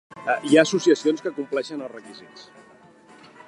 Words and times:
Hi 0.51 0.55
ha 0.57 0.61
associacions 0.67 1.21
que 1.27 1.33
compleixin 1.37 1.85
els 1.89 1.95
requisits. 1.99 2.51